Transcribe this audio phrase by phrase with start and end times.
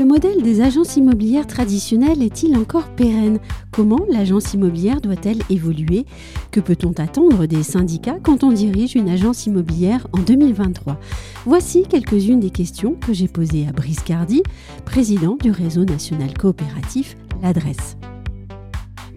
[0.00, 3.38] Le modèle des agences immobilières traditionnelles est-il encore pérenne?
[3.70, 6.06] Comment l'agence immobilière doit-elle évoluer?
[6.50, 10.98] Que peut-on attendre des syndicats quand on dirige une agence immobilière en 2023
[11.44, 14.42] Voici quelques-unes des questions que j'ai posées à Brice Cardi,
[14.86, 17.98] président du réseau national coopératif L'Adresse.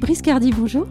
[0.02, 0.86] Brice Cardi, bonjour.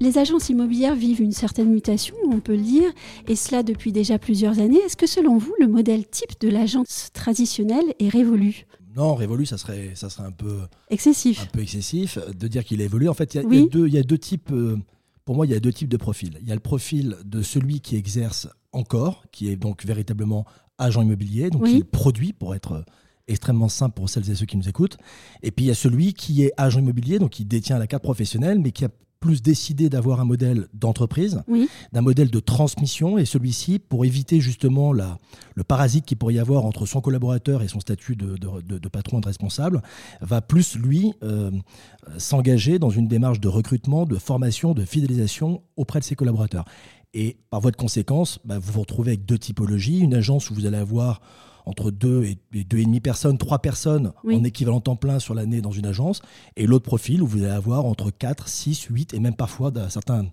[0.00, 2.90] Les agences immobilières vivent une certaine mutation, on peut le dire,
[3.28, 4.78] et cela depuis déjà plusieurs années.
[4.78, 8.66] Est-ce que selon vous, le modèle type de l'agence traditionnelle est révolu?
[8.96, 10.58] Non, révolu, ça serait, ça serait un peu
[10.90, 11.42] excessif.
[11.42, 13.08] Un peu excessif de dire qu'il a évolué.
[13.08, 14.50] En fait, il y, a, y deux, il y a deux types.
[14.52, 14.76] euh,
[15.24, 16.36] pour moi, il y a deux types de profils.
[16.42, 20.44] Il y a le profil de celui qui exerce encore, qui est donc véritablement
[20.78, 21.76] agent immobilier, donc Oui.
[21.78, 22.84] qui produit pour être
[23.28, 24.98] extrêmement simple pour celles et ceux qui nous écoutent.
[25.42, 28.02] Et puis il y a celui qui est agent immobilier, donc qui détient la carte
[28.02, 28.88] professionnelle, mais qui a
[29.22, 31.68] plus décidé d'avoir un modèle d'entreprise, Oui.
[31.92, 35.18] d'un modèle de transmission, et celui-ci, pour éviter justement la,
[35.54, 38.78] le parasite qu'il pourrait y avoir entre son collaborateur et son statut de, de- de-
[38.78, 39.80] de patron et de responsable,
[40.20, 41.50] va plus, lui, euh,
[42.18, 46.64] s'engager dans une démarche de recrutement, de formation, de fidélisation auprès de ses collaborateurs.
[47.14, 50.00] Et par voie de conséquence, bah, vous vous retrouvez avec deux typologies.
[50.00, 51.20] Une agence où vous allez avoir
[51.66, 54.36] entre deux et, et deux et demi personnes, trois personnes Oui.
[54.36, 56.20] en équivalent temps plein sur l'année dans une agence,
[56.56, 59.88] et l'autre profil où vous allez avoir entre 4, 6, 8 et même parfois dans
[59.88, 60.26] certains,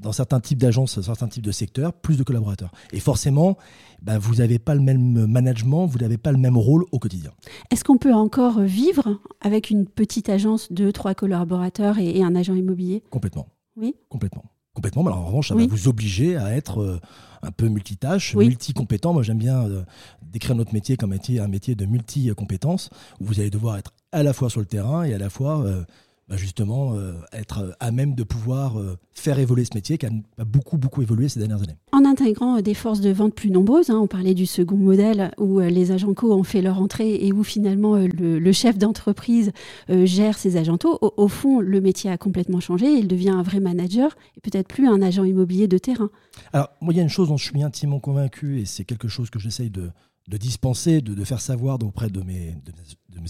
[0.00, 2.70] dans certains types d'agences, certains types de secteurs, plus de collaborateurs.
[2.92, 3.56] Et forcément,
[4.02, 7.30] bah, vous n'avez pas le même management, vous n'avez pas le même rôle au quotidien.
[7.70, 12.34] Est-ce qu'on peut encore vivre avec une petite agence de trois collaborateurs et, et un
[12.34, 13.02] agent immobilier?
[13.10, 13.46] Complètement.
[13.76, 13.94] Oui?
[14.08, 14.44] Complètement.
[14.74, 15.02] Complètement.
[15.04, 15.66] Mais alors, en revanche, ça Oui.
[15.66, 17.00] va vous obliger à être euh,
[17.42, 18.48] un peu multitâche, Oui.
[18.48, 19.12] multicompétent.
[19.12, 19.82] Moi, j'aime bien euh,
[20.22, 23.92] décrire notre métier comme un métier, un métier de multi-compétences, où vous allez devoir être
[24.12, 25.84] à la fois sur le terrain et à la fois, euh,
[26.28, 30.06] bah, justement, euh, être euh, à même de pouvoir euh, faire évoluer ce métier qui
[30.06, 31.76] a, a beaucoup, beaucoup évolué ces dernières années.
[31.92, 35.32] En intégrant euh, des forces de vente plus nombreuses, hein, on parlait du second modèle
[35.38, 39.52] où les agents co ont fait leur entrée et où finalement le, le chef d'entreprise
[39.88, 40.98] gère ses agents co.
[41.00, 42.86] Au, au fond, le métier a complètement changé.
[42.92, 46.10] Il devient un vrai manager et peut-être plus un agent immobilier de terrain.
[46.52, 49.08] Alors, moi, il y a une chose dont je suis intimement convaincu, et c'est quelque
[49.08, 49.90] chose que j'essaye de,
[50.28, 52.56] de dispenser, de, faire savoir auprès de mes,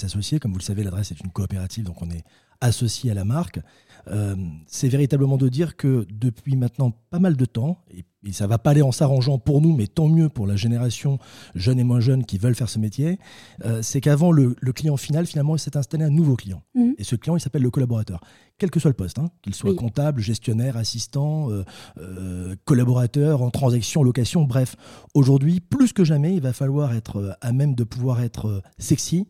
[0.02, 0.38] associés.
[0.38, 2.24] Comme vous le savez, l'adresse est une coopérative, donc on est
[2.60, 3.60] associé à la marque.
[4.08, 7.84] Euh, c'est véritablement de dire que depuis maintenant pas mal de temps,
[8.26, 11.18] et ça va pas aller en s'arrangeant pour nous, mais tant mieux pour la génération
[11.54, 13.18] jeune et moins jeune qui veulent faire ce métier,
[13.64, 16.62] euh, c'est qu'avant le, le client final, finalement, il s'est installé un nouveau client.
[16.74, 16.94] Mhm.
[16.98, 18.20] Et ce client, il s'appelle le collaborateur.
[18.56, 19.76] Quel que soit le poste, hein, qu'il soit Oui.
[19.76, 21.64] comptable, gestionnaire, assistant, euh,
[21.98, 24.76] euh, collaborateur en transaction, location, bref.
[25.14, 29.26] Aujourd'hui, plus que jamais, il va falloir être à même de pouvoir être sexy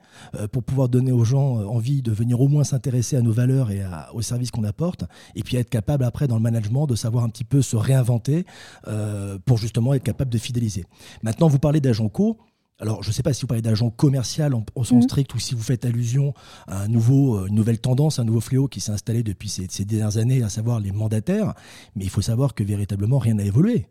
[0.52, 3.82] pour pouvoir donner aux gens envie de venir au moins s'intéresser à nos valeurs et
[3.82, 5.04] à- aux services qu'on apporte,
[5.34, 8.44] et puis être capable après dans le management de savoir un petit peu se réinventer
[8.88, 10.84] euh, pour justement être capable de fidéliser.
[11.22, 12.38] Maintenant, vous parlez d'agent co.
[12.80, 15.08] Alors, je ne sais pas si vous parlez d'agent commercial en- au sens Mhm.
[15.08, 16.34] strict ou si vous faites allusion
[16.66, 19.66] à un nouveau, euh, une nouvelle tendance, un nouveau fléau qui s'est installé depuis ces,
[19.70, 21.54] ces dernières années, à savoir les mandataires.
[21.94, 23.86] Mais il faut savoir que véritablement, rien n'a évolué.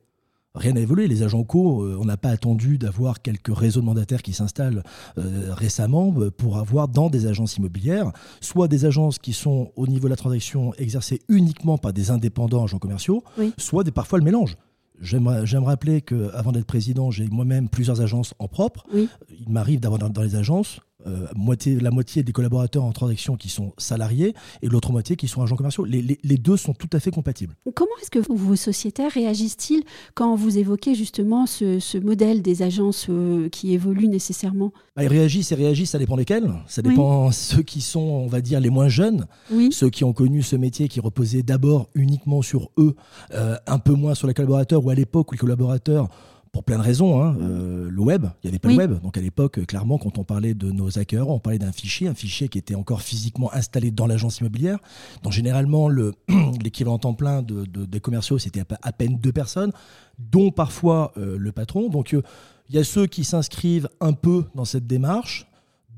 [0.56, 1.08] Rien n'a évolué.
[1.08, 4.84] Les agents co, euh, on n'a pas attendu d'avoir quelques réseaux de mandataires qui s'installent
[5.18, 8.12] euh, récemment pour avoir dans des agences immobilières,
[8.42, 12.66] soit des agences qui sont au niveau de la transaction exercées uniquement par des indépendants
[12.66, 13.54] agents commerciaux, Oui.
[13.58, 14.58] soit des, parfois le mélange.
[15.00, 18.86] J'aime j'aime rappeler qu'avant d'être président, j'ai moi-même plusieurs agences en propre.
[18.94, 19.10] Oui.
[19.30, 23.36] Il m'arrive d'avoir dans, dans les agences euh, moitié, la moitié des collaborateurs en transaction
[23.36, 25.86] qui sont salariés et l'autre moitié qui sont agents commerciaux.
[25.86, 27.56] Les, les- les deux sont tout à fait compatibles.
[27.76, 29.84] Comment est-ce que vos sociétaires réagissent-ils
[30.16, 34.72] quand vous évoquez justement ce, ce modèle des agences euh, qui évoluent nécessairement?
[34.96, 36.52] Bah, ils réagissent et réagissent, ça dépend lesquels.
[36.68, 36.90] Ça Oui.
[36.92, 39.70] dépend ceux qui sont, on va dire, les moins jeunes, Oui.
[39.72, 42.96] ceux qui ont connu ce métier qui reposait d'abord uniquement sur eux,
[43.34, 46.10] euh, un peu moins sur les collaborateurs, ou à l'époque où les collaborateurs,
[46.54, 48.76] pour plein de raisons, hein, euh, le web, il n'y avait pas Oui.
[48.76, 49.02] le web.
[49.02, 52.08] Donc à l'époque, euh, clairement, quand on parlait de nos hackers, on parlait d'un fichier,
[52.08, 54.78] un fichier qui était encore physiquement installé dans l'agence immobilière.
[55.24, 56.14] Donc généralement, le-
[56.64, 59.72] l'équivalent temps plein de, de- des commerciaux, c'était à, pe- à peine deux personnes,
[60.20, 61.90] dont parfois euh, le patron.
[61.90, 62.22] Donc euh,
[62.70, 65.48] il y a ceux qui s'inscrivent un peu dans cette démarche,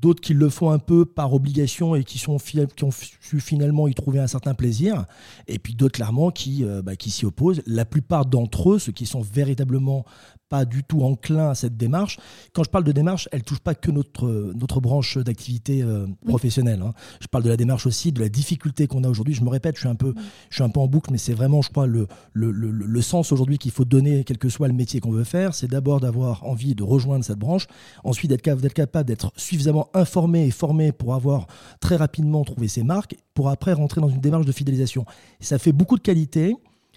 [0.00, 3.88] d'autres qui le font un peu par obligation et qui, sont, qui ont su finalement
[3.88, 5.04] y trouver un certain plaisir,
[5.48, 7.62] et puis d'autres clairement qui, euh, bah, qui s'y opposent.
[7.66, 10.04] La plupart d'entre eux, ceux qui sont véritablement
[10.48, 12.18] pas du tout enclin à cette démarche.
[12.52, 16.82] Quand je parle de démarche, elle touche pas que notre, notre branche d'activité euh, professionnelle.
[16.82, 16.92] Hein.
[17.20, 19.34] Je parle de la démarche aussi, de la difficulté qu'on a aujourd'hui.
[19.34, 20.14] Je me répète, je suis un peu,
[20.50, 23.02] je suis un peu en boucle, mais c'est vraiment, je crois, le, le, le, le
[23.02, 25.54] sens aujourd'hui qu'il faut donner, quel que soit le métier qu'on veut faire.
[25.54, 27.66] C'est d'abord d'avoir envie de rejoindre cette branche,
[28.04, 31.46] ensuite d'être capable d'être suffisamment informé et formé pour avoir
[31.80, 35.04] très rapidement trouvé ses marques, pour après rentrer dans une démarche de fidélisation.
[35.40, 36.54] Ça fait beaucoup de qualités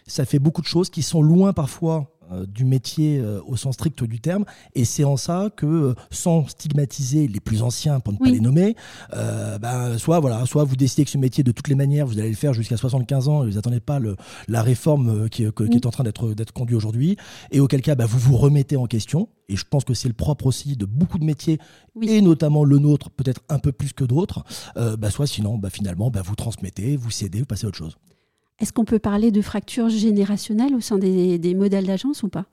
[0.09, 4.03] ça fait beaucoup de choses qui sont loin parfois du métier euh, au sens strict
[4.03, 4.45] du terme.
[4.75, 8.39] Et c'est en ça que, euh, sans stigmatiser les plus anciens, pour ne pas les
[8.39, 8.75] nommer,
[9.11, 12.29] ben, soit, voilà, soit vous décidez que ce métier, de toutes les manières, vous allez
[12.29, 14.15] le faire jusqu'à 75 ans et vous n'attendez pas le,
[14.47, 17.17] la réforme qui, est en train d'être conduite aujourd'hui.
[17.51, 19.29] Et auquel cas, ben, vous vous remettez en question.
[19.47, 21.57] Et je pense que c'est le propre aussi de beaucoup de métiers,
[22.01, 24.43] et notamment le nôtre, peut-être un peu plus que d'autres.
[24.75, 27.97] Ben, soit sinon, finalement, vous transmettez, vous cédez, vous passez à autre chose.
[28.59, 32.45] Est-ce qu'on peut parler de fracture générationnelle au sein des, modèles d'agence ou pas?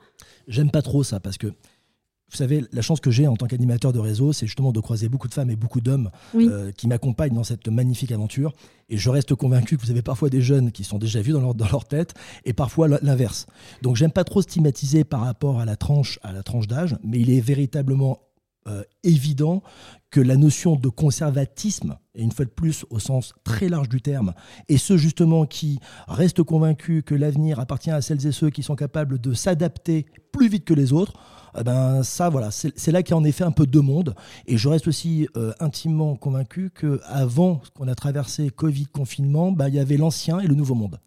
[0.49, 3.93] J'aime pas trop ça parce que vous savez, la chance que j'ai en tant qu'animateur
[3.93, 7.35] de réseau, c'est justement de croiser beaucoup de femmes et beaucoup d'hommes euh, qui m'accompagnent
[7.35, 8.53] dans cette magnifique aventure.
[8.89, 11.41] Et je reste convaincu que vous avez parfois des jeunes qui sont déjà vus dans
[11.41, 12.15] leur, dans leur tête
[12.45, 13.47] et parfois l'inverse.
[13.83, 17.21] Donc j'aime pas trop stigmatiser par rapport à la tranche, à la tranche d'âge, mais
[17.21, 18.26] il est véritablement
[18.67, 19.63] euh, évident
[20.11, 24.01] que la notion de conservatisme, et une fois de plus au sens très large du
[24.01, 24.35] terme,
[24.69, 25.79] et ceux justement qui
[26.09, 30.49] restent convaincus que l'avenir appartient à celles et ceux qui sont capables de s'adapter plus
[30.49, 31.15] vite que les autres,
[31.59, 34.15] eh ben ça voilà, c'est là qu'il y a en effet un peu deux mondes.
[34.47, 39.75] Et je reste aussi euh, intimement convaincu qu'avant qu'on a traversé Covid, confinement, ben, il
[39.75, 40.99] y avait l'ancien et le nouveau monde.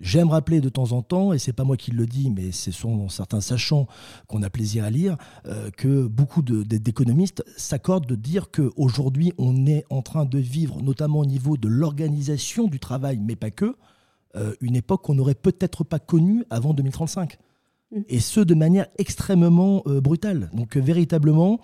[0.00, 2.72] J'aime rappeler de temps en temps, et c'est pas moi qui le dis, mais ce
[2.72, 3.86] sont certains sachants
[4.26, 5.16] qu'on a plaisir à lire,
[5.46, 11.20] euh, que beaucoup d'économistes s'accordent de dire qu'aujourd'hui, on est en train de vivre, notamment
[11.20, 13.76] au niveau de l'organisation du travail, mais pas que,
[14.34, 17.38] euh, une époque qu'on n'aurait peut-être pas connue avant 2035.
[17.92, 18.00] Mm.
[18.08, 20.50] Et ce, de manière extrêmement euh, brutale.
[20.52, 21.60] Donc, véritablement,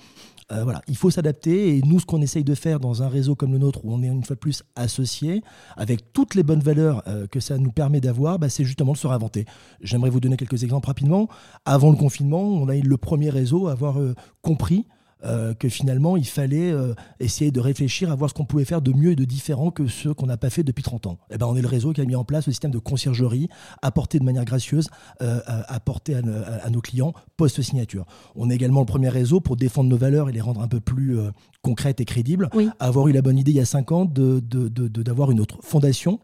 [0.51, 1.77] euh, voilà, il faut s'adapter.
[1.77, 4.03] Et nous, ce qu'on essaye de faire dans un réseau comme le nôtre, où on
[4.03, 5.43] est une fois de plus associé,
[5.77, 8.99] avec toutes les bonnes valeurs euh, que ça nous permet d'avoir, bah, c'est justement de
[8.99, 9.45] se réinventer.
[9.81, 11.29] J'aimerais vous donner quelques exemples rapidement.
[11.65, 14.87] Avant le confinement, on a eu le premier réseau à avoir euh, compris
[15.25, 18.81] euh, que finalement, il fallait euh, essayer de réfléchir à voir ce qu'on pouvait faire
[18.81, 21.19] de mieux et de différent que ce qu'on n'a pas fait depuis 30 ans.
[21.31, 22.79] Et eh ben, on est le réseau qui a mis en place le système de
[22.79, 23.49] conciergerie
[23.83, 24.89] apporté de manière gracieuse,
[25.23, 28.05] euh, apporté à, nos clients post-signature.
[28.37, 30.81] On est également le premier réseau pour défendre nos valeurs et les rendre un peu
[30.81, 31.19] plus
[31.63, 32.49] concrètes et crédibles.
[32.79, 35.59] Avoir eu la bonne idée il y a 5 ans d'avoir de, de, une autre
[35.63, 36.21] fondation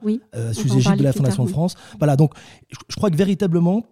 [0.52, 1.75] sous égide de la Fondation de France.
[1.99, 2.32] Voilà, donc
[2.88, 3.85] je crois que véritablement,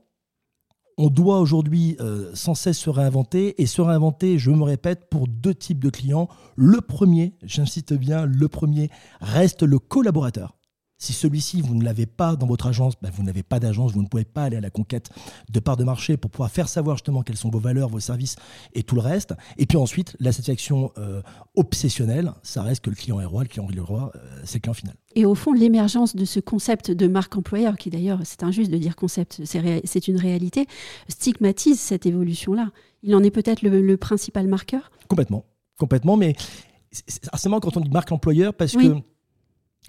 [0.98, 5.28] on doit aujourd'hui euh, sans cesse se réinventer et se réinventer, je me répète, pour
[5.28, 6.28] deux types de clients.
[6.56, 8.90] Le premier, j'insiste bien, le premier
[9.20, 10.56] reste le collaborateur.
[11.02, 14.02] Si celui-ci, vous ne l'avez pas dans votre agence, ben, vous n'avez pas d'agence, vous
[14.02, 15.10] ne pouvez pas aller à la conquête
[15.50, 18.37] de parts de marché pour pouvoir faire savoir justement quelles sont vos valeurs, vos services
[18.75, 19.34] et tout le reste.
[19.58, 21.20] Et puis ensuite, la satisfaction euh,
[21.56, 24.58] obsessionnelle, ça reste que le client est roi, le client est le roi, euh, c'est
[24.58, 24.94] le client final.
[25.16, 28.78] Et au fond, l'émergence de ce concept de marque employeur, qui d'ailleurs, c'est injuste de
[28.78, 30.69] dire concept, c'est une réalité,
[31.08, 32.70] stigmatise cette évolution-là.
[33.02, 34.93] Il en est peut-être le, principal marqueur?
[35.08, 35.46] Complètement,
[35.81, 36.37] complètement, mais
[36.93, 39.02] c'est forcément quand on dit marque employeur, parce que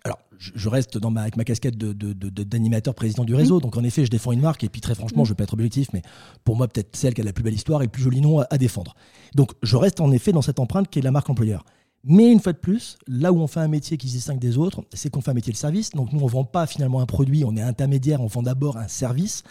[0.04, 3.62] alors, je reste dans ma, avec ma casquette d'animateur président du réseau.
[3.62, 4.64] Donc, en effet, je défends une marque.
[4.64, 6.02] Et puis, très franchement, je ne vais pas être objectif, mais
[6.44, 8.40] pour moi, peut-être celle qui a la plus belle histoire et le plus joli nom
[8.40, 8.96] à, défendre.
[9.34, 11.64] Donc, je reste en effet dans cette empreinte qui est la marque employeur.
[12.06, 14.58] Mais une fois de plus, là où on fait un métier qui se distingue des
[14.58, 15.92] autres, c'est qu'on fait un métier de service.
[15.92, 18.78] Donc nous, on ne vend pas finalement un produit, on est intermédiaire, on vend d'abord
[18.78, 19.44] un service.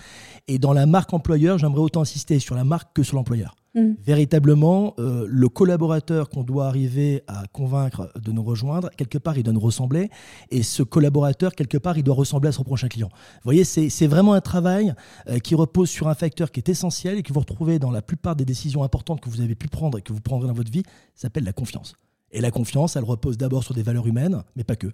[0.49, 3.56] Et dans la marque employeur, j'aimerais autant insister sur la marque que sur l'employeur.
[3.74, 3.93] Mm.
[4.05, 9.44] Véritablement, euh, le collaborateur qu'on doit arriver à convaincre de nous rejoindre, quelque part, il
[9.44, 10.10] doit nous ressembler.
[10.50, 13.08] Et ce collaborateur, quelque part, il doit ressembler à son prochain client.
[13.10, 14.94] Vous voyez, c'est vraiment un travail
[15.29, 18.03] euh, qui repose sur un facteur qui est essentiel et que vous retrouvez dans la
[18.03, 20.70] plupart des décisions importantes que vous avez pu prendre et que vous prendrez dans votre
[20.70, 20.82] vie,
[21.15, 21.94] s'appelle la confiance.
[22.32, 24.89] Et la confiance, elle repose d'abord sur des valeurs humaines, mais pas que.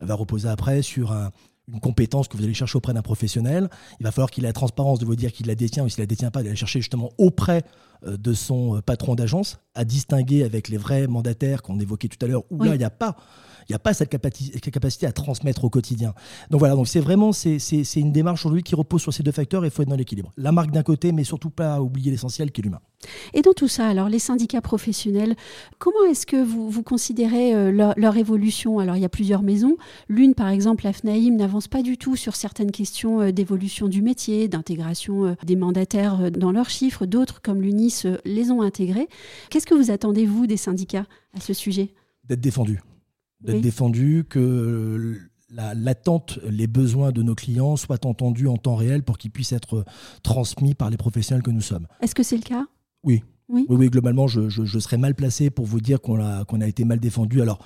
[0.00, 1.30] Elle va reposer après sur un,
[1.72, 3.68] une compétence que vous allez chercher auprès d'un professionnel.
[4.00, 6.00] Il va falloir qu'il ait la transparence de vous dire qu'il la détient ou s'il
[6.00, 7.62] la détient pas, d'aller chercher justement auprès
[8.06, 12.22] euh, de son euh, patron d'agence, à distinguer avec les vrais mandataires qu'on évoquait tout
[12.24, 13.16] à l'heure, où là, il n'y a pas
[13.68, 16.14] il n'y a pas cette capacité à transmettre au quotidien.
[16.50, 17.58] Donc voilà, donc c'est vraiment c'est,
[17.96, 20.32] une démarche aujourd'hui qui repose sur ces deux facteurs et il faut être dans l'équilibre.
[20.36, 22.80] La marque d'un côté, mais surtout pas oublier l'essentiel qui est l'humain.
[23.32, 25.34] Et dans tout ça, alors les syndicats professionnels,
[25.78, 28.78] comment est-ce que vous, vous considérez euh, leur, évolution?
[28.78, 29.76] Alors il y a plusieurs maisons.
[30.08, 34.02] L'une, par exemple, la FNAIM, n'avance pas du tout sur certaines questions euh, d'évolution du
[34.02, 37.06] métier, d'intégration euh, des mandataires dans leurs chiffres.
[37.06, 39.08] D'autres, comme l'UNIS, les ont intégrés.
[39.50, 41.90] Qu'est-ce que vous attendez, vous, des syndicats à ce sujet?
[42.24, 42.80] D'être défendus
[43.44, 45.18] d'être défendu, que
[45.50, 49.84] l'attente, les besoins de nos clients soient entendus en temps réel pour qu'ils puissent être
[50.22, 51.86] transmis par les professionnels que nous sommes.
[52.00, 52.66] Est-ce que c'est le cas?
[53.02, 53.22] Oui.
[53.50, 56.66] Oui, oui, globalement, je, je, serais mal placé pour vous dire qu'on a, qu'on a
[56.66, 57.42] été mal défendu.
[57.42, 57.58] Alors,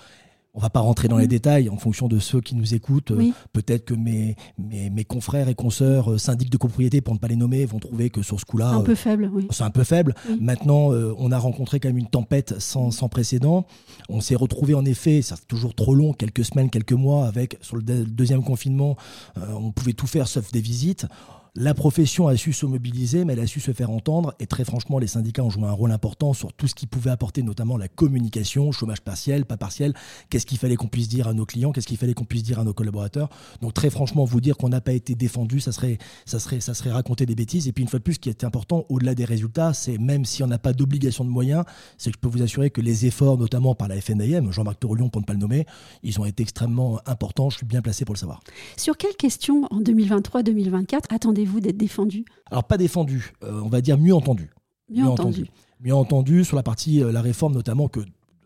[0.55, 3.13] on va pas rentrer dans les détails en fonction de ceux qui nous écoutent.
[3.53, 7.37] Peut-être que mes, mes, confrères et consoeurs euh, syndics de copropriété, pour ne pas les
[7.37, 9.31] nommer, vont trouver que sur ce coup-là, un peu faible.
[9.33, 9.47] Oui.
[9.51, 10.15] C'est un peu faible.
[10.41, 13.67] Maintenant, euh, on a rencontré quand même une tempête sans, sans précédent.
[14.09, 17.77] On s'est retrouvé en effet, c'est toujours trop long, quelques semaines, quelques mois, avec sur
[17.77, 18.97] le deuxième confinement,
[19.37, 21.07] euh, on pouvait tout faire sauf des visites.
[21.55, 24.35] La profession a su se mobiliser, mais elle a su se faire entendre.
[24.39, 27.11] Et très franchement, les syndicats ont joué un rôle important sur tout ce qui pouvait
[27.11, 29.95] apporter, notamment la communication, chômage partiel, pas partiel.
[30.31, 31.73] Qu'est-ce qu'il fallait qu'on puisse dire à nos clients?
[31.73, 33.29] Qu'est-ce qu'il fallait qu'on puisse dire à nos collaborateurs?
[33.61, 36.75] Donc très franchement, vous dire qu'on n'a pas été défendu, ça serait, ça serait, ça
[36.75, 37.67] serait raconter des bêtises.
[37.67, 40.25] Et puis une fois de plus, ce qui est important, au-delà des résultats, c'est même
[40.25, 41.65] si on n'a pas d'obligation de moyens,
[41.97, 45.09] c'est que je peux vous assurer que les efforts, notamment par la FNAM, Jean-Marc Torolion
[45.09, 45.67] pour ne pas le nommer,
[46.03, 47.51] ils ont été extrêmement importants.
[47.51, 48.41] Je suis bien placé pour le savoir.
[48.77, 51.03] Sur quelles questions en 2023-2024
[51.39, 54.51] attendez-vous d'être défendu alors pas défendu, euh, on va dire mieux entendu.
[54.91, 55.47] Mieux, entendu.
[55.81, 58.01] Mieux entendu sur la partie, euh, la réforme notamment, que,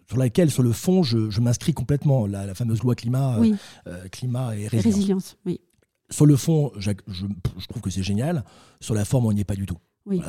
[0.09, 3.39] sur laquelle, sur le fond, je, m'inscris complètement, la, fameuse loi climat,
[3.87, 4.97] euh, climat et résilience.
[4.97, 5.61] résilience oui.
[6.11, 6.91] Sur le fond, je,
[7.69, 8.45] trouve que c'est génial.
[8.81, 9.79] Sur la forme, on n'y est pas du tout.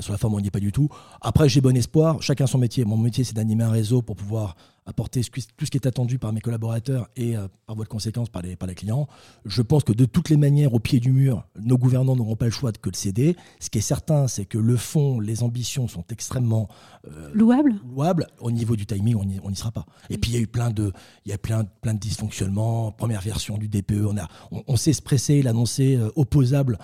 [0.02, 0.88] sur la forme, on n'y est pas du tout.
[1.20, 2.22] Après, j'ai bon espoir.
[2.22, 2.86] Chacun son métier.
[2.86, 6.34] Mon métier, c'est d'animer un réseau pour pouvoir apporter tout ce qui est attendu par
[6.34, 9.08] mes collaborateurs et euh, par voie de conséquence par les, par les clients.
[9.46, 12.46] Je pense que de toutes les manières, au pied du mur, nos gouvernants n'auront pas
[12.46, 13.36] le choix que de céder.
[13.60, 16.68] Ce qui est certain, c'est que le fond, les ambitions sont extrêmement
[17.08, 17.76] euh, louables.
[17.90, 18.28] louables.
[18.40, 19.86] Au niveau du timing, on n'y sera pas.
[20.10, 20.92] Et puis il y a eu plein de,
[21.26, 22.92] il y a plein, plein de dysfonctionnements.
[22.92, 24.28] Première version du DPE, on, a,
[24.68, 26.78] on, s'est expressé, l'annoncer euh, opposable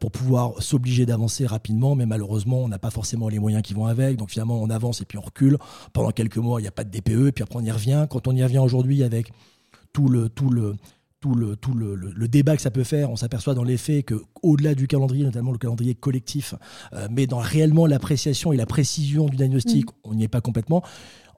[0.00, 3.86] pour pouvoir s'obliger d'avancer rapidement, mais malheureusement, on n'a pas forcément les moyens qui vont
[3.86, 4.16] avec.
[4.16, 5.58] Donc finalement, on avance et puis on recule.
[5.92, 8.06] Pendant quelques mois, il n'y a pas de DPE puis après on y revient.
[8.10, 9.30] Quand on y revient aujourd'hui avec
[9.92, 10.74] tout le, tout le,
[11.20, 14.06] tout le, tout le, le, débat que ça peut faire, on s'aperçoit dans les faits
[14.06, 16.54] qu'au-delà du calendrier, notamment le calendrier collectif,
[16.92, 19.94] euh, mais dans réellement l'appréciation et la précision du diagnostic, mm.
[20.04, 20.82] on n'y est pas complètement.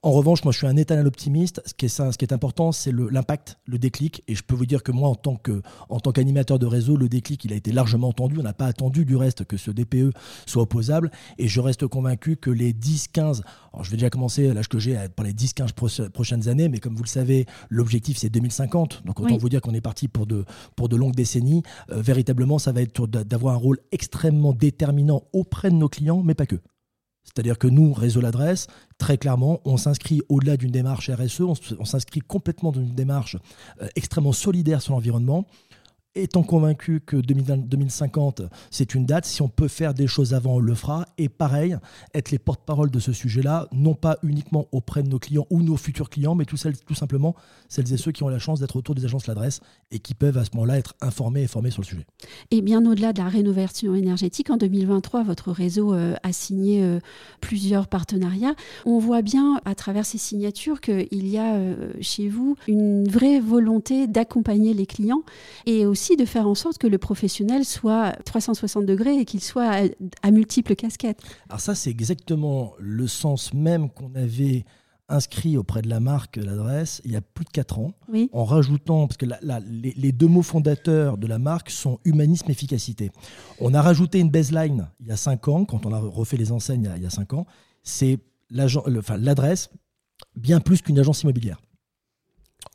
[0.03, 1.61] En revanche, moi, je suis un éternel optimiste.
[1.67, 4.25] Ce qui est, ce qui est important, c'est l'impact, le, déclic.
[4.29, 6.97] Et je peux vous dire que moi, en tant que, en tant qu'animateur de réseau,
[6.97, 8.39] le déclic, il a été largement entendu.
[8.39, 10.13] On n'a pas attendu du reste que ce DPE
[10.47, 11.11] soit opposable.
[11.37, 13.43] Et je reste convaincu que les 10, 15,
[13.75, 15.73] alors je vais déjà commencer l'âge que j'ai pour les 10, 15
[16.15, 19.03] prochaines années, mais comme vous le savez, l'objectif, c'est 2050.
[19.05, 21.63] Donc, autant vous dire qu'on est parti pour de, pour de longues décennies.
[21.91, 26.35] Euh, véritablement, ça va être d'avoir un rôle extrêmement déterminant auprès de nos clients, mais
[26.35, 26.57] pas que.
[27.25, 28.67] C'est-à-dire que nous, Réseau L'Adresse,
[28.99, 33.37] très clairement, on s'inscrit au-delà d'une démarche RSE, on, s'inscrit complètement dans une démarche
[33.81, 35.47] euh, extrêmement solidaire sur l'environnement
[36.15, 40.59] étant convaincu que 2050, c'est une date, si on peut faire des choses avant, on
[40.59, 41.07] le fera.
[41.19, 41.77] Et pareil,
[42.15, 45.77] être les porte-parole de ce sujet-là, non pas uniquement auprès de nos clients ou nos
[45.77, 47.37] futurs clients, mais tout, tout simplement
[47.69, 49.61] celles et ceux qui ont la chance d'être autour des agences l'adresse
[49.93, 52.07] et qui peuvent à ce moment-là être informés et formés sur le sujet.
[52.51, 56.99] Et bien au-delà de la rénovation énergétique, en 2023, votre réseau euh, a signé euh,
[57.41, 58.55] plusieurs partenariats.
[58.85, 63.41] On voit bien à travers ces signatures qu'il y a euh, chez vous une vraie
[63.41, 65.23] volonté d'accompagner les clients
[65.67, 69.71] et aussi de faire en sorte que le professionnel soit 360 degrés et qu'il soit
[70.23, 71.21] à, multiples casquettes.
[71.49, 74.65] Alors ça, c'est exactement le sens même qu'on avait
[75.09, 77.93] inscrit auprès de la marque l'adresse il y a plus de 4 ans,
[78.33, 83.11] en rajoutant, parce que les, deux mots fondateurs de la marque sont humanisme, efficacité.
[83.61, 86.53] On a rajouté une baseline il y a 5 ans, quand on a refait les
[86.53, 87.47] enseignes il y a 5 ans,
[87.83, 88.19] c'est
[88.51, 89.71] l'adresse
[90.37, 91.61] bien plus qu'une agence immobilière.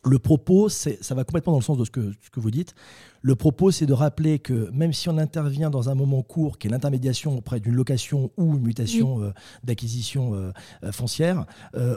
[0.04, 2.76] Le propos, ça va complètement dans le sens de ce que, ce que vous dites.
[3.22, 6.68] Le propos, c'est de rappeler que même si on intervient dans un moment court, qui
[6.68, 9.32] est l'intermédiation auprès d'une location ou une mutation euh,
[9.64, 10.52] d'acquisition euh,
[10.84, 11.48] euh, foncière,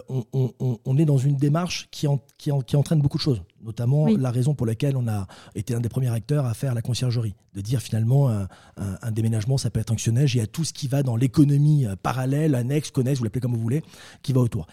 [0.09, 2.07] on, est dans une démarche qui,
[2.39, 5.91] qui, entraîne beaucoup de choses, notamment la raison pour laquelle on a été un des
[5.91, 9.91] premiers acteurs à faire la conciergerie, de dire finalement un, un déménagement, ça peut être
[9.91, 13.43] fonctionnel, il y a tout ce qui va dans l'économie parallèle, annexe, connexe, vous l'appelez
[13.43, 13.83] comme vous voulez,
[14.23, 14.67] qui va autour.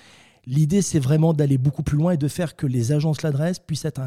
[0.47, 3.85] L'idée, c'est vraiment d'aller beaucoup plus loin et de faire que les agences l'adresse puissent
[3.85, 4.01] être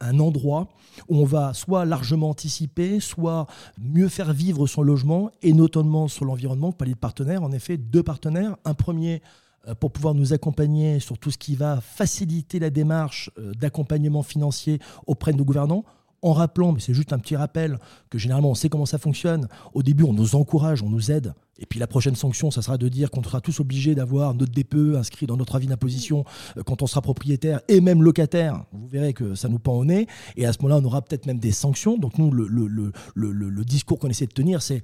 [0.00, 0.68] un, endroit
[1.08, 3.46] où on va soit largement anticiper, soit
[3.80, 6.70] mieux faire vivre son logement et notamment sur l'environnement.
[6.70, 8.56] Vous parlez de partenaires, en effet, deux partenaires.
[8.64, 9.22] Un premier
[9.68, 14.22] euh, pour pouvoir nous accompagner sur tout ce qui va faciliter la démarche euh, d'accompagnement
[14.22, 15.84] financier auprès de nos gouvernants
[16.22, 17.78] en rappelant, mais c'est juste un petit rappel,
[18.10, 19.48] que généralement on sait comment ça fonctionne.
[19.74, 21.34] Au début, on nous encourage, on nous aide.
[21.58, 24.52] Et puis la prochaine sanction, ça sera de dire qu'on sera tous obligés d'avoir notre
[24.52, 26.24] DPE inscrit dans notre avis d'imposition
[26.56, 28.64] euh, quand on sera propriétaire et même locataire.
[28.72, 30.06] Vous verrez que ça nous pend au nez.
[30.36, 31.98] Et à ce moment-là, on aura peut-être même des sanctions.
[31.98, 34.82] Donc nous, le, le, discours qu'on essaie de tenir, c'est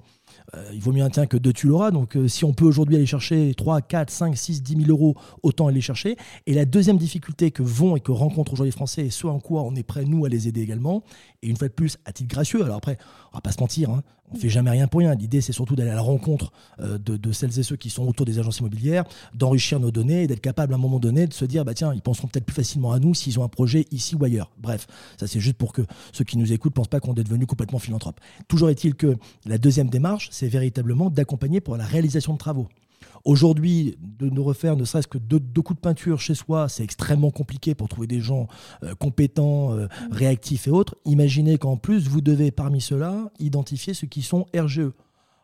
[0.72, 1.90] il vaut mieux un tien que deux, tu l'auras.
[1.90, 5.14] Donc, euh, si on peut aujourd'hui aller chercher 3, 4, 5, 6, 10 000 euros,
[5.42, 6.16] autant aller chercher.
[6.46, 9.40] Et la deuxième difficulté que vont et que rencontrent aujourd'hui les Français, et ce en
[9.40, 11.02] quoi on est prêt, nous, à les aider également,
[11.44, 12.96] et une fois de plus, à titre gracieux, alors après,
[13.32, 15.14] on va pas se mentir, hein, on fait jamais rien pour rien.
[15.14, 18.24] L'idée, c'est surtout d'aller à la rencontre euh, de, celles et ceux qui sont autour
[18.24, 21.44] des agences immobilières, d'enrichir nos données et d'être capable à un moment donné de se
[21.44, 24.14] dire, bah tiens, ils penseront peut-être plus facilement à nous s'ils ont un projet ici
[24.14, 24.50] ou ailleurs.
[24.58, 24.86] Bref,
[25.20, 25.82] ça c'est juste pour que
[26.12, 28.18] ceux qui nous écoutent ne pensent pas qu'on est devenu complètement philanthrope.
[28.48, 32.68] Toujours est-il que la deuxième démarche, c'est véritablement d'accompagner pour la réalisation de travaux.
[33.24, 37.30] Aujourd'hui, de nous refaire ne serait-ce que deux, coups de peinture chez soi, c'est extrêmement
[37.30, 38.48] compliqué pour trouver des gens
[38.82, 40.96] euh, compétents, euh, réactifs et autres.
[41.06, 44.90] Imaginez qu'en plus, vous devez parmi ceux-là identifier ceux qui sont RGE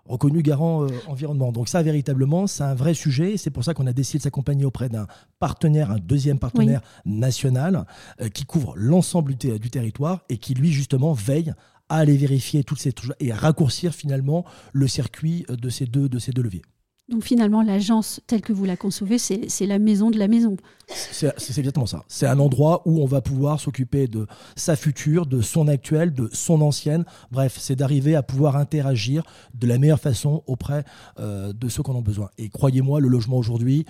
[0.04, 1.52] reconnus garants euh, environnement.
[1.52, 3.38] Donc ça, véritablement, c'est un vrai sujet.
[3.38, 5.06] C'est pour ça qu'on a décidé de s'accompagner auprès d'un
[5.38, 7.86] partenaire, un deuxième partenaire national,
[8.34, 11.54] qui couvre l'ensemble du, du, territoire et qui, lui, justement, veille
[11.88, 16.18] à aller vérifier toutes ces et à raccourcir finalement le circuit de ces deux, de
[16.18, 16.62] ces deux leviers.
[17.10, 20.56] Donc finalement, l'agence telle que vous la concevez, c'est la maison de la maison.
[20.86, 22.04] C'est exactement ça.
[22.06, 26.30] C'est un endroit où on va pouvoir s'occuper de sa future, de son actuelle, de
[26.32, 27.04] son ancienne.
[27.32, 29.24] Bref, c'est d'arriver à pouvoir interagir
[29.54, 30.84] de la meilleure façon auprès
[31.18, 32.30] euh, de ceux qu'on a besoin.
[32.38, 33.86] Et croyez-moi, le logement aujourd'hui,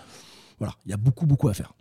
[0.58, 1.74] voilà, il y a beaucoup, beaucoup à faire.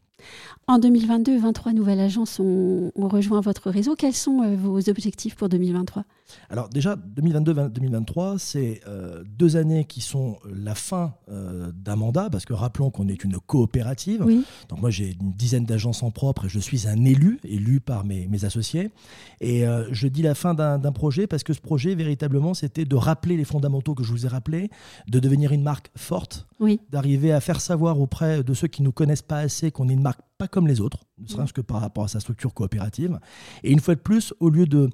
[0.70, 3.96] En 2022, 23 nouvelles agences ont, rejoint votre réseau.
[3.96, 6.04] Quels sont euh, vos objectifs pour 2023
[6.52, 12.46] Alors déjà, 2022-2023, c'est euh, deux années qui sont la fin euh, d'un mandat, parce
[12.46, 14.24] que rappelons qu'on est une coopérative.
[14.70, 18.06] Donc moi, j'ai une dizaine d'agences en propre et je suis un élu, élu par
[18.06, 18.92] mes, mes associés.
[19.42, 23.38] Et je dis la fin d'un projet parce que ce projet, véritablement, c'était de rappeler
[23.38, 24.70] les fondamentaux que je vous ai rappelés,
[25.08, 26.48] de devenir une marque forte,
[26.92, 29.94] d'arriver à faire savoir auprès de ceux qui ne nous connaissent pas assez qu'on est
[29.94, 33.20] une marque pas comme les autres, ne serait-ce que par rapport à sa structure coopérative.
[33.64, 34.90] Et une fois de plus, au lieu de,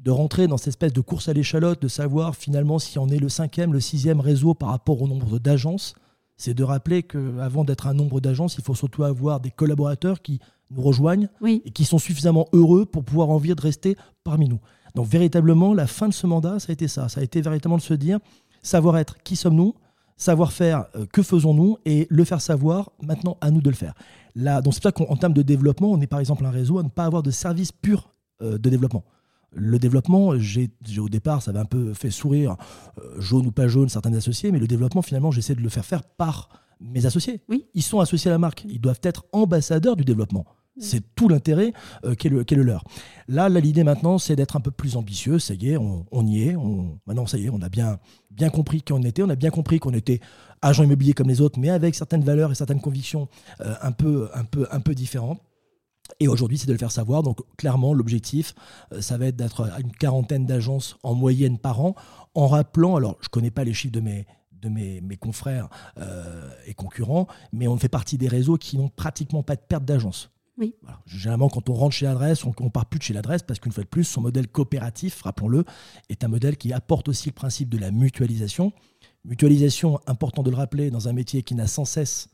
[0.00, 3.18] de rentrer dans cette espèce de course à l'échalote, de savoir finalement si on est
[3.18, 5.94] le cinquième, le sixième réseau par rapport au nombre d'agences,
[6.36, 10.40] c'est de rappeler qu'avant d'être un nombre d'agences, il faut surtout avoir des collaborateurs qui
[10.70, 14.60] nous rejoignent et qui sont suffisamment heureux pour pouvoir envie de rester parmi nous.
[14.94, 17.08] Donc véritablement, la fin de ce mandat, ça a été ça.
[17.08, 18.18] Ça a été véritablement de se dire,
[18.62, 19.74] savoir être, qui sommes-nous
[20.20, 23.94] savoir-faire, euh, que faisons-nous et le faire savoir, maintenant à nous de le faire.
[24.34, 26.78] Là, donc c'est pour ça qu'en termes de développement, on est par exemple un réseau
[26.78, 29.04] à ne pas avoir de service pur euh, de développement.
[29.52, 32.56] Le développement, j'ai au départ, ça avait un peu fait sourire,
[32.98, 35.84] euh, jaune ou pas jaune, certains associés, mais le développement, finalement, j'essaie de le faire
[35.84, 36.48] faire par
[36.80, 37.40] mes associés.
[37.48, 37.66] Oui.
[37.74, 40.46] Ils sont associés à la marque, ils doivent être ambassadeurs du développement.
[40.80, 41.72] C'est tout l'intérêt
[42.04, 42.84] euh, qui, est le, leur.
[43.28, 45.38] Là, l'idée maintenant, c'est d'être un peu plus ambitieux.
[45.38, 46.56] Ça y est, on, y est.
[47.06, 47.98] maintenant, ça y est, on a bien,
[48.30, 49.22] bien compris qui on était.
[49.22, 50.20] On a bien compris qu'on était
[50.62, 53.28] agent immobilier comme les autres, mais avec certaines valeurs et certaines convictions
[53.60, 55.40] euh, un, peu, un, peu, un peu différentes.
[56.18, 57.22] Et aujourd'hui, c'est de le faire savoir.
[57.22, 58.54] Donc, clairement, l'objectif,
[58.92, 61.94] euh, ça va être d'être à une quarantaine d'agences en moyenne par an,
[62.34, 65.68] en rappelant, alors, je ne connais pas les chiffres de mes, de mes, mes confrères
[66.66, 70.30] et concurrents, mais on fait partie des réseaux qui n'ont pratiquement pas de perte d'agence.
[71.06, 73.72] Généralement, quand on rentre chez l'adresse, on ne part plus de chez l'adresse parce qu'une
[73.72, 75.64] fois de plus, son modèle coopératif, rappelons-le,
[76.08, 78.72] est un modèle qui apporte aussi le principe de la mutualisation.
[79.24, 82.28] Mutualisation, important de le rappeler, dans un métier qui n'a sans cesse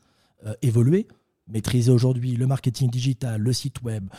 [0.45, 1.07] euh, évolué.
[1.47, 4.09] Maîtriser aujourd'hui le marketing digital, le site web,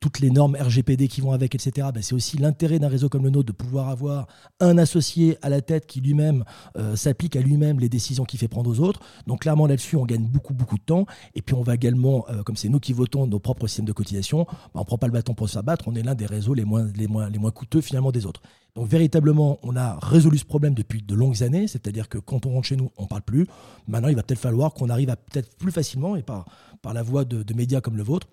[0.00, 3.24] toutes les normes RGPD qui vont avec, etc., ben c'est aussi l'intérêt d'un réseau comme
[3.24, 4.26] le nôtre de pouvoir avoir
[4.60, 6.44] un associé à la tête qui lui-même
[6.76, 9.00] euh, s'applique à lui-même les décisions qu'il fait prendre aux autres.
[9.26, 11.06] Donc clairement là-dessus, on gagne beaucoup, beaucoup de temps.
[11.34, 13.92] Et puis on va également, euh, comme c'est nous qui votons nos propres systèmes de
[13.92, 16.14] cotisation, ben on ne prend pas le bâton pour se faire battre, on est l'un
[16.14, 18.42] des réseaux les moins, les, moins, les moins coûteux finalement des autres.
[18.78, 22.52] Donc véritablement, on a résolu ce problème depuis de longues années, c'est-à-dire que quand on
[22.52, 23.46] rentre chez nous, on ne parle plus.
[23.88, 26.44] Maintenant, il va peut-être falloir qu'on arrive à peut-être plus facilement, et par,
[26.80, 28.28] par la voie de, médias comme le vôtre,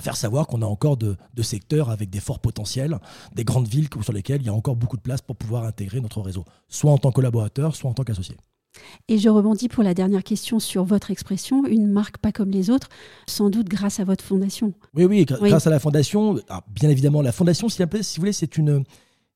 [0.00, 2.98] faire savoir qu'on a encore de, secteurs avec des forts potentiels,
[3.34, 6.00] des grandes villes sur lesquelles il y a encore beaucoup de place pour pouvoir intégrer
[6.00, 8.36] notre réseau, soit en tant que collaborateur, soit en tant qu'associé.
[9.08, 12.70] Et je rebondis pour la dernière question sur votre expression, une marque pas comme les
[12.70, 12.88] autres,
[13.26, 14.72] sans doute grâce à votre fondation.
[14.94, 16.38] Oui, oui, grâce à la fondation.
[16.68, 18.84] bien évidemment, la fondation, si, vous voulez, c'est une,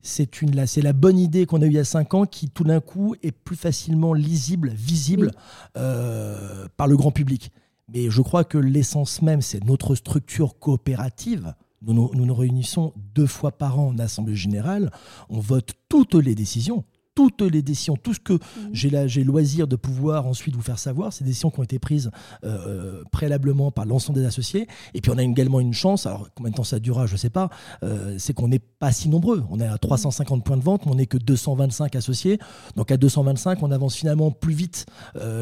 [0.03, 2.51] c'est une c'est la bonne idée qu'on a eue il y a cinq ans qui
[2.51, 5.33] tout d'un coup est plus facilement lisible, visible
[5.77, 7.51] euh, par le grand public.
[7.93, 11.55] Mais je crois que l'essence même, c'est notre structure coopérative.
[11.83, 14.91] Nous nous, réunissons deux fois par an en Assemblée générale.
[15.29, 19.09] On vote toutes les décisions toutes les décisions, tout ce que mhm.
[19.09, 22.11] j'ai loisir de pouvoir ensuite vous faire savoir, ces décisions qui ont été prises
[22.45, 24.67] euh, euh, préalablement par l'ensemble des associés.
[24.95, 27.19] Et puis on a également une chance, alors combien de temps ça durera, je ne
[27.19, 27.51] sais pas,
[27.83, 29.45] euh, c'est qu'on n'est pas si nombreux.
[29.51, 32.39] On est à 350 points de vente, mais on n'est que 225 associés.
[32.77, 34.87] Donc à 225, on avance finalement plus vite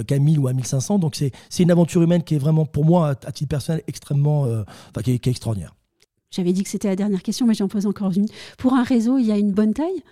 [0.06, 0.98] qu'à 1000 ou à 1500.
[0.98, 5.02] Donc c'est une aventure humaine qui est vraiment, pour moi, à, titre personnel, extrêmement, enfin,
[5.02, 5.74] qui est extraordinaire.
[6.30, 8.26] J'avais dit que c'était la dernière question, mais j'en pose encore une.
[8.58, 10.02] Pour un réseau, il y a une bonne taille?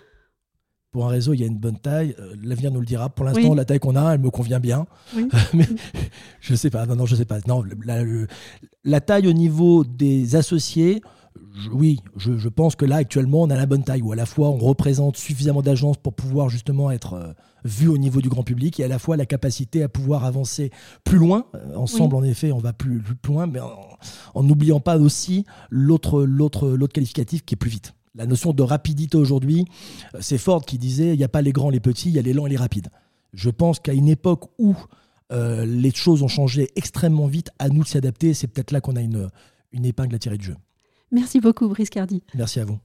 [0.91, 2.15] Pour un réseau, il y a une bonne taille.
[2.19, 3.09] Euh, l'avenir nous le dira.
[3.09, 4.87] Pour l'instant, la taille qu'on a, elle me convient bien.
[5.53, 5.67] Mais
[6.41, 6.85] je sais pas.
[6.85, 7.39] Non, non, je sais pas.
[7.47, 7.63] Non,
[8.83, 11.01] la, taille au niveau des associés,
[11.71, 14.49] oui, je, pense que là, actuellement, on a la bonne taille, où à la fois
[14.49, 18.79] on représente suffisamment d'agences pour pouvoir justement être euh, vu au niveau du grand public,
[18.79, 20.71] et à la fois la capacité à pouvoir avancer
[21.03, 21.45] plus loin.
[21.53, 23.59] Euh, ensemble, en effet, on va plus, plus loin, mais
[24.33, 27.93] en n'oubliant pas aussi l'autre qualificatif qui est plus vite.
[28.19, 29.63] La notion de rapidité aujourd'hui,
[30.13, 32.19] euh, c'est Ford qui disait il n'y a pas les grands, les petits, il y
[32.19, 32.89] a les lents et les rapides.
[33.33, 34.75] Je pense qu'à une époque où
[35.31, 38.33] euh, les choses ont changé extrêmement vite, à nous de s'y adapter.
[38.33, 39.29] C'est peut-être là qu'on a une,
[39.71, 40.55] une épingle à tirer du jeu.
[41.11, 42.21] Merci beaucoup, Brice Cardi.
[42.35, 42.79] Merci à vous.